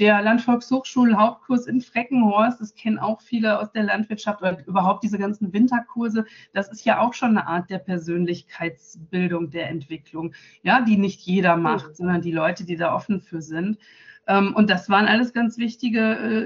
[0.00, 2.60] der Landvolkshochschul-Hauptkurs in Freckenhorst.
[2.60, 6.24] Das kennen auch viele aus der Landwirtschaft oder überhaupt diese ganzen Winterkurse.
[6.52, 11.56] Das ist ja auch schon eine Art der Persönlichkeitsbildung, der Entwicklung, ja, die nicht jeder
[11.56, 11.94] macht, mhm.
[11.94, 13.78] sondern die Leute, die da offen für sind.
[14.26, 16.00] Ähm, und das waren alles ganz wichtige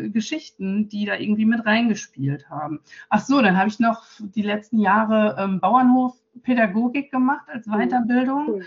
[0.05, 2.81] äh, Geschichten, die da irgendwie mit reingespielt haben.
[3.11, 8.62] Ach so, dann habe ich noch die letzten Jahre ähm, Bauernhofpädagogik gemacht als Weiterbildung.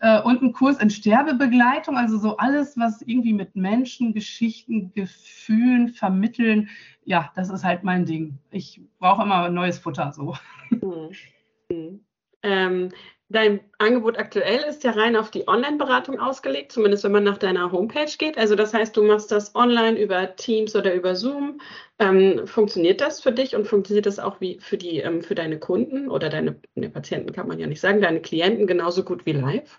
[0.00, 5.88] Äh, und einen Kurs in Sterbebegleitung, also so alles, was irgendwie mit Menschen, Geschichten, Gefühlen
[5.88, 6.68] vermitteln.
[7.04, 8.38] Ja, das ist halt mein Ding.
[8.50, 10.36] Ich brauche immer neues Futter so.
[10.70, 11.10] Mhm.
[11.70, 12.04] Mhm.
[12.42, 12.90] Ähm,
[13.30, 17.72] Dein Angebot aktuell ist ja rein auf die Online-Beratung ausgelegt, zumindest wenn man nach deiner
[17.72, 18.38] Homepage geht.
[18.38, 21.60] Also das heißt, du machst das online über Teams oder über Zoom.
[21.98, 25.58] Ähm, funktioniert das für dich und funktioniert das auch wie für die ähm, für deine
[25.58, 29.32] Kunden oder deine ne, Patienten kann man ja nicht sagen, deine Klienten genauso gut wie
[29.32, 29.78] live?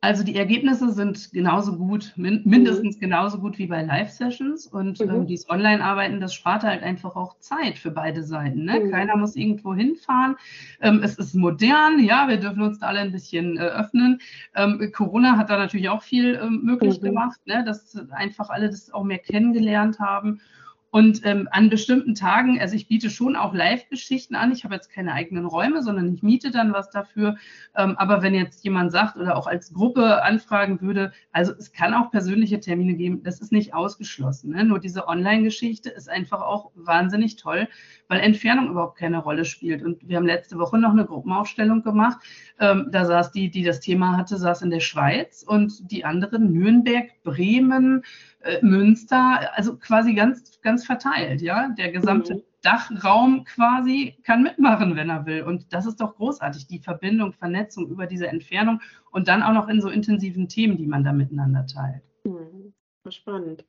[0.00, 3.00] Ähm, also die Ergebnisse sind genauso gut, min mindestens mhm.
[3.00, 4.66] genauso gut wie bei Live-Sessions.
[4.66, 5.10] Und mhm.
[5.10, 8.64] ähm, dieses Online-Arbeiten, das spart halt einfach auch Zeit für beide Seiten.
[8.64, 8.80] Ne?
[8.80, 8.90] Mhm.
[8.90, 10.36] Keiner muss irgendwo hinfahren.
[10.80, 14.20] Ähm, es ist modern, ja, wir dürfen uns da alle ein bisschen äh, öffnen.
[14.54, 17.06] Ähm, Corona hat da natürlich auch viel äh, möglich mhm.
[17.06, 17.64] gemacht, ne?
[17.64, 20.40] dass einfach alle das auch mehr kennengelernt haben.
[20.90, 24.52] Und ähm, an bestimmten Tagen, also ich biete schon auch Live-Geschichten an.
[24.52, 27.36] Ich habe jetzt keine eigenen Räume, sondern ich miete dann was dafür.
[27.76, 31.92] Ähm, aber wenn jetzt jemand sagt oder auch als Gruppe anfragen würde, also es kann
[31.92, 34.52] auch persönliche Termine geben, das ist nicht ausgeschlossen.
[34.52, 34.64] Ne?
[34.64, 37.68] Nur diese Online-Geschichte ist einfach auch wahnsinnig toll,
[38.08, 39.82] weil Entfernung überhaupt keine Rolle spielt.
[39.82, 42.18] Und wir haben letzte Woche noch eine Gruppenaufstellung gemacht.
[42.58, 46.50] Ähm, da saß die, die das Thema hatte, saß in der Schweiz und die anderen
[46.50, 48.04] Nürnberg, Bremen,
[48.40, 51.68] äh, Münster, also quasi ganz, ganz verteilt, ja.
[51.76, 52.42] Der gesamte mhm.
[52.62, 55.42] Dachraum quasi kann mitmachen, wenn er will.
[55.42, 59.68] Und das ist doch großartig, die Verbindung, Vernetzung über diese Entfernung und dann auch noch
[59.68, 62.02] in so intensiven Themen, die man da miteinander teilt.
[62.24, 62.72] Hm,
[63.08, 63.64] spannend.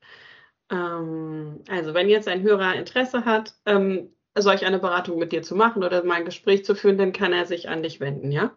[0.72, 5.56] Ähm, also wenn jetzt ein Hörer Interesse hat, ähm, solch eine Beratung mit dir zu
[5.56, 8.52] machen oder mal ein Gespräch zu führen, dann kann er sich an dich wenden, ja?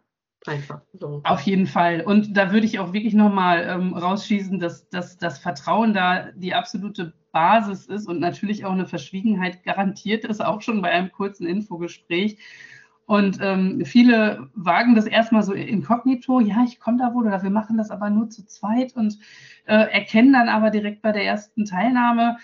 [0.47, 1.21] Einfach so.
[1.25, 2.03] Auf jeden Fall.
[2.03, 6.55] Und da würde ich auch wirklich nochmal ähm, rausschießen, dass, dass das Vertrauen da die
[6.55, 11.47] absolute Basis ist und natürlich auch eine Verschwiegenheit garantiert ist, auch schon bei einem kurzen
[11.47, 12.39] Infogespräch.
[13.07, 17.51] Und ähm, viele wagen das erstmal so inkognito, ja, ich komme da wohl oder wir
[17.51, 19.19] machen das aber nur zu zweit und
[19.67, 22.39] äh, erkennen dann aber direkt bei der ersten Teilnahme,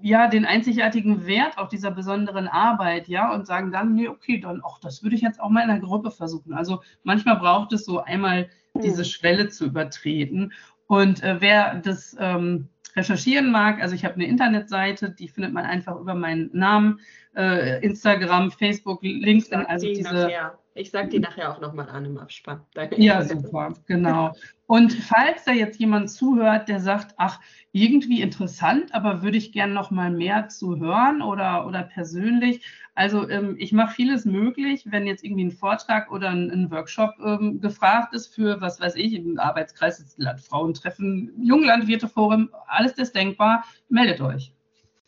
[0.00, 4.62] ja den einzigartigen Wert auch dieser besonderen Arbeit, ja, und sagen dann, nee, okay, dann,
[4.62, 6.52] auch das würde ich jetzt auch mal in der Gruppe versuchen.
[6.52, 9.04] Also manchmal braucht es so einmal diese hm.
[9.04, 10.52] Schwelle zu übertreten.
[10.86, 15.64] Und äh, wer das ähm, recherchieren mag, also ich habe eine Internetseite, die findet man
[15.64, 17.00] einfach über meinen Namen,
[17.34, 20.28] äh, Instagram, Facebook, LinkedIn, also diese.
[20.76, 22.60] Ich sage die nachher auch nochmal an im Abspann.
[22.74, 23.00] Danke.
[23.00, 24.32] Ja, super, genau.
[24.66, 27.40] Und falls da jetzt jemand zuhört, der sagt, ach,
[27.72, 32.64] irgendwie interessant, aber würde ich gerne noch mal mehr zu hören oder, oder persönlich.
[32.94, 37.14] Also ähm, ich mache vieles möglich, wenn jetzt irgendwie ein Vortrag oder ein, ein Workshop
[37.24, 43.64] ähm, gefragt ist für, was weiß ich, im Arbeitskreis, das Landfrauentreffen, Junglandwirteforum, alles das denkbar,
[43.88, 44.52] meldet euch.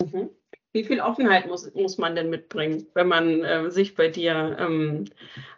[0.02, 0.30] Mhm.
[0.78, 5.06] Wie viel Offenheit muss, muss man denn mitbringen, wenn man äh, sich bei dir ähm,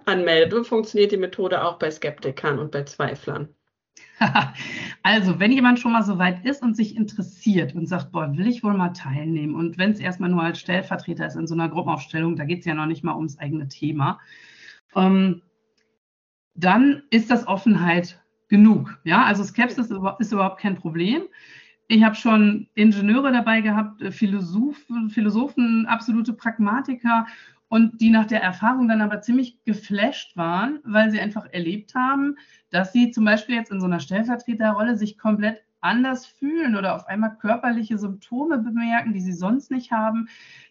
[0.06, 0.66] anmeldet?
[0.66, 3.50] Funktioniert die Methode auch bei Skeptikern und bei Zweiflern?
[5.02, 8.46] also, wenn jemand schon mal so weit ist und sich interessiert und sagt, boah, will
[8.46, 11.68] ich wohl mal teilnehmen und wenn es erstmal nur als Stellvertreter ist in so einer
[11.68, 14.20] Gruppenaufstellung, da geht es ja noch nicht mal ums eigene Thema,
[14.96, 15.42] ähm,
[16.54, 18.98] dann ist das Offenheit genug.
[19.04, 21.24] Ja, also Skepsis ist überhaupt kein Problem.
[21.92, 27.26] Ich habe schon Ingenieure dabei gehabt, äh, Philosophen, Philosophen, absolute Pragmatiker
[27.66, 32.36] und die nach der Erfahrung dann aber ziemlich geflasht waren, weil sie einfach erlebt haben,
[32.70, 37.06] dass sie zum Beispiel jetzt in so einer Stellvertreterrolle sich komplett anders fühlen oder auf
[37.06, 40.28] einmal körperliche Symptome bemerken, die sie sonst nicht haben.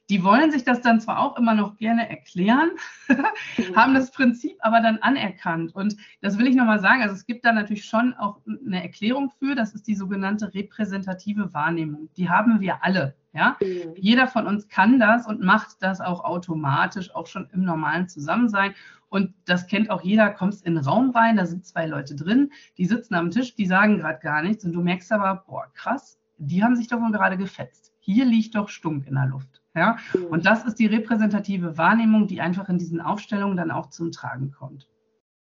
[0.09, 2.71] Die wollen sich das dann zwar auch immer noch gerne erklären,
[3.75, 5.75] haben das Prinzip aber dann anerkannt.
[5.75, 7.03] Und das will ich nochmal sagen.
[7.03, 9.53] Also es gibt da natürlich schon auch eine Erklärung für.
[9.53, 12.09] Das ist die sogenannte repräsentative Wahrnehmung.
[12.17, 13.15] Die haben wir alle.
[13.33, 13.57] Ja?
[13.61, 13.93] Mhm.
[13.95, 18.73] Jeder von uns kann das und macht das auch automatisch, auch schon im normalen Zusammensein.
[19.09, 22.51] Und das kennt auch jeder, kommst in den Raum rein, da sind zwei Leute drin,
[22.77, 26.19] die sitzen am Tisch, die sagen gerade gar nichts und du merkst aber, boah, krass,
[26.37, 27.91] die haben sich doch wohl gerade gefetzt.
[27.99, 29.61] Hier liegt doch Stunk in der Luft.
[29.75, 29.97] Ja?
[30.29, 34.51] Und das ist die repräsentative Wahrnehmung, die einfach in diesen Aufstellungen dann auch zum Tragen
[34.51, 34.87] kommt.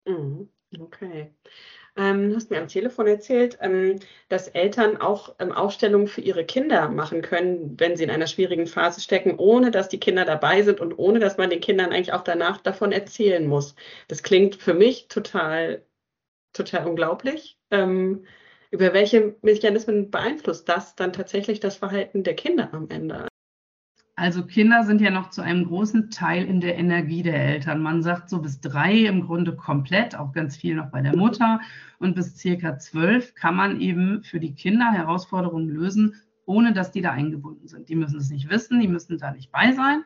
[0.05, 0.49] Mhm.
[0.79, 1.33] Okay.
[1.97, 3.99] Ähm, du hast mir am Telefon erzählt, ähm,
[4.29, 8.65] dass Eltern auch ähm, Aufstellungen für ihre Kinder machen können, wenn sie in einer schwierigen
[8.67, 12.13] Phase stecken, ohne dass die Kinder dabei sind und ohne dass man den Kindern eigentlich
[12.13, 13.75] auch danach davon erzählen muss.
[14.07, 15.85] Das klingt für mich total,
[16.53, 17.59] total unglaublich.
[17.71, 18.25] Ähm,
[18.71, 23.30] über welche Mechanismen beeinflusst das dann tatsächlich das Verhalten der Kinder am Ende?
[24.15, 27.81] Also Kinder sind ja noch zu einem großen Teil in der Energie der Eltern.
[27.81, 31.61] Man sagt so bis drei im Grunde komplett, auch ganz viel noch bei der Mutter.
[31.97, 36.15] Und bis circa zwölf kann man eben für die Kinder Herausforderungen lösen,
[36.51, 37.87] ohne dass die da eingebunden sind.
[37.87, 40.03] Die müssen es nicht wissen, die müssen da nicht bei sein.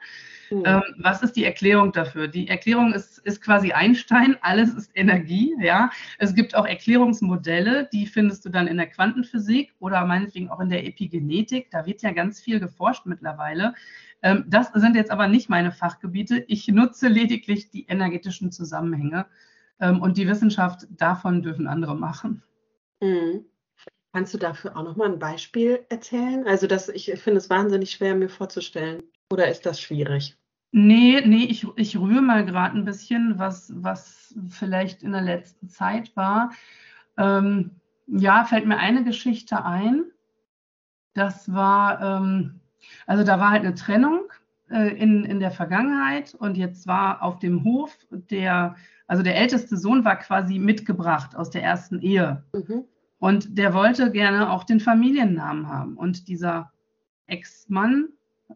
[0.52, 0.64] Mhm.
[0.64, 2.28] Ähm, was ist die Erklärung dafür?
[2.28, 5.56] Die Erklärung ist, ist quasi Einstein, alles ist Energie.
[5.60, 5.90] Ja?
[6.20, 10.70] Es gibt auch Erklärungsmodelle, die findest du dann in der Quantenphysik oder meinetwegen auch in
[10.70, 11.72] der Epigenetik.
[11.72, 13.74] Da wird ja ganz viel geforscht mittlerweile.
[14.22, 16.46] Ähm, das sind jetzt aber nicht meine Fachgebiete.
[16.48, 19.26] Ich nutze lediglich die energetischen Zusammenhänge
[19.80, 22.44] ähm, und die Wissenschaft davon dürfen andere machen.
[23.02, 23.46] Mhm.
[24.16, 26.48] Kannst du dafür auch nochmal ein Beispiel erzählen?
[26.48, 29.04] Also das, ich finde es wahnsinnig schwer, mir vorzustellen.
[29.30, 30.38] Oder ist das schwierig?
[30.72, 35.68] Nee, nee, ich, ich rühre mal gerade ein bisschen, was, was vielleicht in der letzten
[35.68, 36.52] Zeit war.
[37.18, 37.72] Ähm,
[38.08, 40.06] ja, fällt mir eine Geschichte ein.
[41.14, 42.62] Das war, ähm,
[43.08, 44.32] also da war halt eine Trennung
[44.72, 49.76] äh, in, in der Vergangenheit und jetzt war auf dem Hof der, also der älteste
[49.76, 52.46] Sohn war quasi mitgebracht aus der ersten Ehe.
[52.54, 52.86] Mhm.
[53.26, 55.98] Und der wollte gerne auch den Familiennamen haben.
[55.98, 56.72] Und dieser
[57.26, 58.10] Ex-Mann,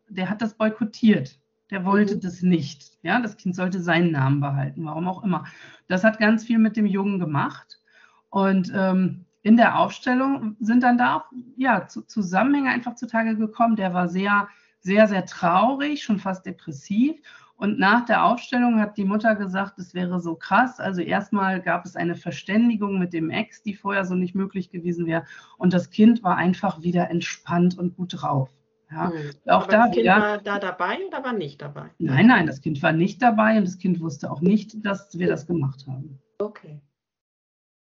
[0.10, 1.40] der hat das boykottiert.
[1.72, 2.20] Der wollte mhm.
[2.20, 2.92] das nicht.
[3.02, 5.46] Ja, das Kind sollte seinen Namen behalten, warum auch immer.
[5.88, 7.82] Das hat ganz viel mit dem Jungen gemacht.
[8.30, 11.26] Und ähm, in der Aufstellung sind dann da auch
[11.58, 13.76] ja, zu, Zusammenhänge einfach zutage gekommen.
[13.76, 14.50] Der war sehr,
[14.82, 17.20] sehr, sehr traurig, schon fast depressiv.
[17.60, 20.80] Und nach der Aufstellung hat die Mutter gesagt, es wäre so krass.
[20.80, 25.06] Also erstmal gab es eine Verständigung mit dem Ex, die vorher so nicht möglich gewesen
[25.06, 25.26] wäre.
[25.58, 28.50] Und das Kind war einfach wieder entspannt und gut drauf.
[28.92, 29.32] Ja, Mhm.
[29.48, 30.18] auch Aber da das Kind wieder.
[30.20, 31.90] war da dabei oder war nicht dabei?
[32.00, 35.28] Nein, nein, das Kind war nicht dabei und das Kind wusste auch nicht, dass wir
[35.28, 36.18] das gemacht haben.
[36.40, 36.80] Okay.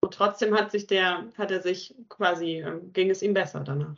[0.03, 3.97] Und trotzdem hat sich der, hat er sich quasi, ähm, ging es ihm besser danach.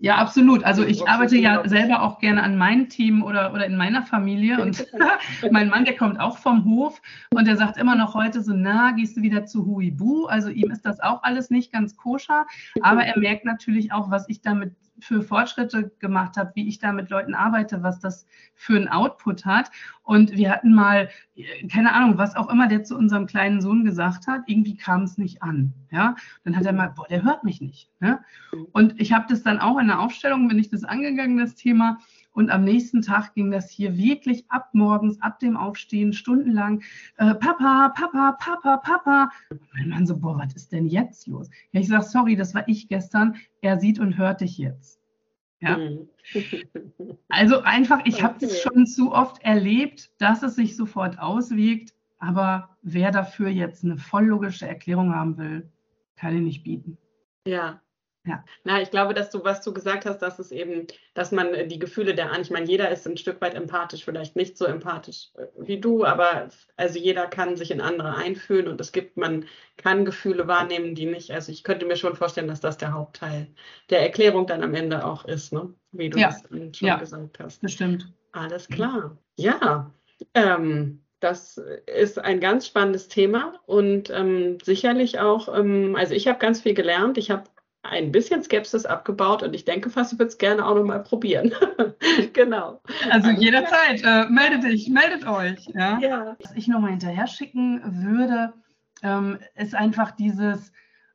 [0.00, 0.62] Ja, absolut.
[0.62, 4.62] Also ich arbeite ja selber auch gerne an meinem Team oder, oder in meiner Familie.
[4.62, 4.86] Und
[5.50, 7.02] mein Mann, der kommt auch vom Hof
[7.34, 10.26] und der sagt immer noch heute so, na, gehst du wieder zu Huibu?
[10.26, 12.46] Also ihm ist das auch alles nicht ganz koscher.
[12.80, 16.92] Aber er merkt natürlich auch, was ich damit für Fortschritte gemacht habe, wie ich da
[16.92, 19.70] mit Leuten arbeite, was das für einen Output hat.
[20.02, 21.08] Und wir hatten mal,
[21.70, 25.18] keine Ahnung, was auch immer der zu unserem kleinen Sohn gesagt hat, irgendwie kam es
[25.18, 25.72] nicht an.
[25.90, 27.90] Ja, dann hat er mal, boah, der hört mich nicht.
[28.00, 28.20] Ne?
[28.72, 31.98] Und ich habe das dann auch in der Aufstellung, bin ich das angegangen, das Thema.
[32.38, 36.84] Und am nächsten Tag ging das hier wirklich ab morgens, ab dem Aufstehen, stundenlang,
[37.16, 39.28] äh, Papa, Papa, Papa, Papa.
[39.50, 41.50] Und mein Mann so, boah, was ist denn jetzt los?
[41.72, 43.34] Ja, ich sage, sorry, das war ich gestern.
[43.60, 45.00] Er sieht und hört dich jetzt.
[45.58, 45.78] Ja.
[45.78, 46.08] Mhm.
[47.28, 51.92] Also einfach, ich habe es schon zu oft erlebt, dass es sich sofort auswirkt.
[52.20, 55.72] Aber wer dafür jetzt eine voll logische Erklärung haben will,
[56.14, 56.98] kann ich nicht bieten.
[57.48, 57.80] Ja.
[58.26, 58.44] Ja.
[58.64, 61.66] Na, ich glaube, dass du, was du gesagt hast, dass es eben, dass man äh,
[61.66, 64.66] die Gefühle der anderen, ich meine, jeder ist ein Stück weit empathisch, vielleicht nicht so
[64.66, 69.16] empathisch äh, wie du, aber also jeder kann sich in andere einfühlen und es gibt,
[69.16, 72.92] man kann Gefühle wahrnehmen, die nicht, also ich könnte mir schon vorstellen, dass das der
[72.92, 73.48] Hauptteil
[73.88, 75.72] der Erklärung dann am Ende auch ist, ne?
[75.92, 76.28] Wie du Ja.
[76.28, 76.42] das
[76.76, 76.96] schon Ja.
[76.96, 77.62] gesagt hast.
[77.62, 78.12] Bestimmt.
[78.32, 79.16] Alles klar.
[79.36, 79.94] Ja,
[80.34, 86.38] ähm, das ist ein ganz spannendes Thema und ähm, sicherlich auch, ähm, also ich habe
[86.38, 87.18] ganz viel gelernt.
[87.18, 87.44] Ich habe
[87.82, 91.52] ein bisschen Skepsis abgebaut und ich denke fast, ich würde es gerne auch nochmal probieren.
[92.32, 92.80] genau.
[93.10, 95.66] Also jederzeit, äh, meldet dich, meldet euch.
[95.74, 95.98] Ja?
[96.00, 96.36] Ja.
[96.42, 98.52] Was ich nochmal hinterher schicken würde,
[99.02, 100.72] ähm, ist einfach dieses,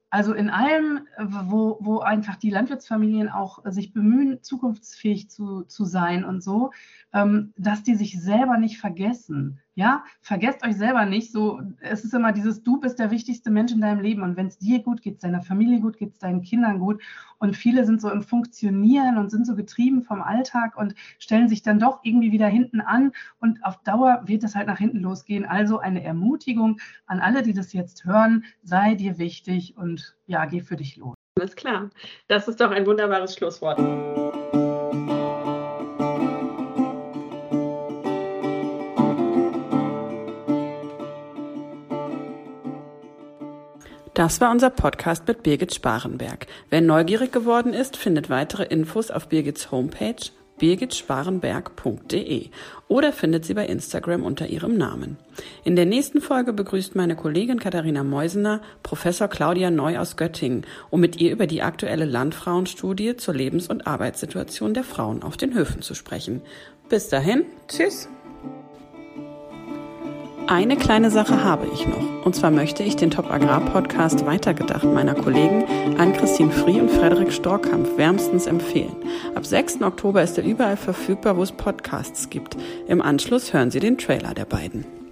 [0.09, 6.23] also in allem, wo, wo einfach die Landwirtsfamilien auch sich bemühen, zukunftsfähig zu, zu sein
[6.23, 6.71] und so,
[7.13, 9.59] ähm, dass die sich selber nicht vergessen.
[9.75, 11.31] Ja, vergesst euch selber nicht.
[11.31, 14.45] So, es ist immer dieses, du bist der wichtigste Mensch in deinem Leben und wenn
[14.45, 17.01] es dir gut geht, deiner Familie gut geht, deinen Kindern gut.
[17.39, 21.63] Und viele sind so im Funktionieren und sind so getrieben vom Alltag und stellen sich
[21.63, 25.43] dann doch irgendwie wieder hinten an und auf Dauer wird es halt nach hinten losgehen.
[25.43, 30.61] Also eine Ermutigung an alle, die das jetzt hören, sei dir wichtig und ja, geh
[30.61, 31.15] für dich los.
[31.39, 31.89] Alles klar.
[32.27, 33.79] Das ist doch ein wunderbares Schlusswort.
[44.23, 46.47] Das war unser Podcast mit Birgit Sparenberg.
[46.69, 50.15] Wer neugierig geworden ist, findet weitere Infos auf Birgits Homepage
[50.59, 52.49] birgitsparenberg.de
[52.87, 55.17] oder findet sie bei Instagram unter ihrem Namen.
[55.65, 61.01] In der nächsten Folge begrüßt meine Kollegin Katharina Meusener Professor Claudia Neu aus Göttingen, um
[61.01, 65.81] mit ihr über die aktuelle Landfrauenstudie zur Lebens- und Arbeitssituation der Frauen auf den Höfen
[65.81, 66.41] zu sprechen.
[66.87, 68.07] Bis dahin, tschüss!
[70.47, 72.25] Eine kleine Sache habe ich noch.
[72.25, 75.63] Und zwar möchte ich den Top Agrar Podcast Weitergedacht meiner Kollegen
[75.97, 78.95] Ann-Christine Frie und Frederik Storkampf wärmstens empfehlen.
[79.35, 79.81] Ab 6.
[79.81, 82.57] Oktober ist er überall verfügbar, wo es Podcasts gibt.
[82.87, 85.02] Im Anschluss hören Sie den Trailer der beiden.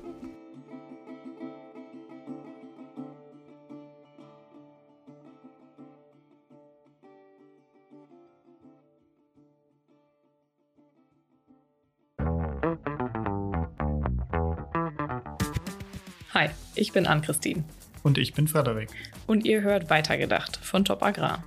[16.34, 17.64] Hi, ich bin Ann-Christine
[18.04, 18.90] Und ich bin Frederik.
[19.28, 21.44] und ihr hört Weitergedacht von Top Agrar.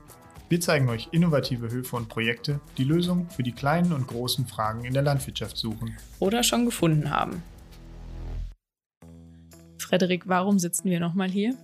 [0.51, 4.85] Wir zeigen euch innovative Höfe und Projekte, die Lösungen für die kleinen und großen Fragen
[4.85, 5.97] in der Landwirtschaft suchen.
[6.21, 7.43] Oder schon gefunden haben.
[9.79, 11.55] Frederik, warum sitzen wir nochmal hier?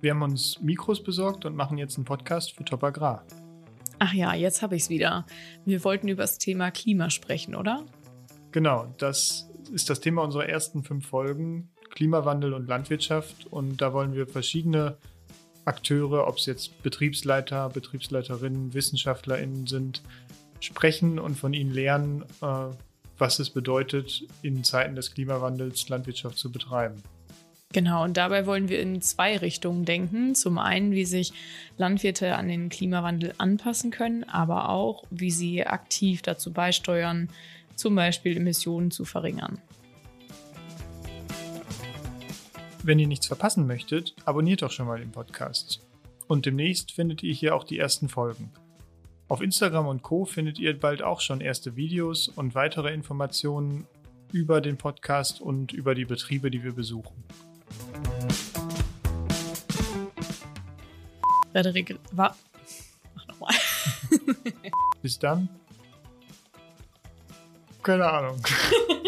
[0.00, 3.24] Wir haben uns Mikros besorgt und machen jetzt einen Podcast für Top Agrar.
[3.98, 5.26] Ach ja, jetzt habe ich es wieder.
[5.64, 7.84] Wir wollten über das Thema Klima sprechen, oder?
[8.50, 13.46] Genau, das ist das Thema unserer ersten fünf Folgen, Klimawandel und Landwirtschaft.
[13.50, 14.96] Und da wollen wir verschiedene
[15.64, 20.02] Akteure, ob es jetzt Betriebsleiter, Betriebsleiterinnen, WissenschaftlerInnen sind,
[20.60, 22.74] sprechen und von ihnen lernen, äh,
[23.18, 27.02] was es bedeutet, in Zeiten des Klimawandels Landwirtschaft zu betreiben.
[27.72, 30.34] Genau, und dabei wollen wir in zwei Richtungen denken.
[30.34, 31.32] Zum einen, wie sich
[31.78, 37.30] Landwirte an den Klimawandel anpassen können, aber auch, wie sie aktiv dazu beisteuern,
[37.74, 39.58] zum Beispiel Emissionen zu verringern.
[42.84, 45.86] Wenn ihr nichts verpassen möchtet, abonniert doch schon mal den Podcast.
[46.26, 48.50] Und demnächst findet ihr hier auch die ersten Folgen.
[49.28, 53.86] Auf Instagram und Co findet ihr bald auch schon erste Videos und weitere Informationen
[54.32, 57.22] über den Podcast und über die Betriebe, die wir besuchen.
[61.52, 62.36] Frederik, war.
[63.14, 63.54] Mach nochmal.
[65.02, 65.48] Bis dann.
[67.84, 68.42] Keine Ahnung.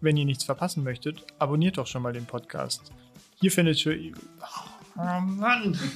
[0.00, 2.92] Wenn ihr nichts verpassen möchtet, abonniert doch schon mal den Podcast.
[3.40, 4.12] Hier findet ihr.
[4.96, 5.78] Oh Mann!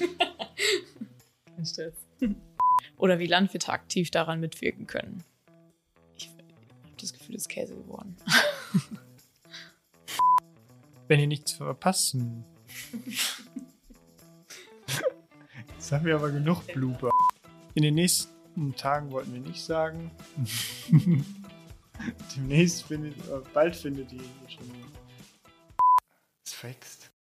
[2.96, 5.24] Oder wie Landwirte aktiv daran mitwirken können.
[6.16, 6.42] Ich habe
[7.00, 8.16] das Gefühl, es ist Käse geworden.
[11.08, 12.44] Wenn ihr nichts verpassen.
[15.74, 17.10] Jetzt haben wir aber genug Blooper.
[17.74, 20.10] In den nächsten Tagen wollten wir nicht sagen.
[22.36, 23.14] Demnächst findet,
[23.52, 24.70] bald findet ihr schon.
[26.44, 27.11] Es wächst.